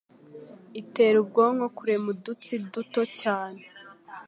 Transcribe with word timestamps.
itera 0.81 1.15
ubwonko 1.23 1.65
kurema 1.77 2.07
udutsi 2.13 2.53
duto 2.71 3.01
cyane 3.19 3.61